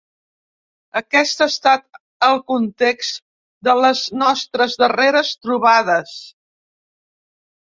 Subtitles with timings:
[1.01, 1.83] Aquest ha estat
[2.27, 3.21] el context
[3.69, 6.17] de les nostres darreres trobades.